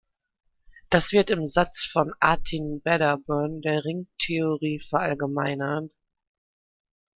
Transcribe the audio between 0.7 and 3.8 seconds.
Das wird im Satz von Artin-Wedderburn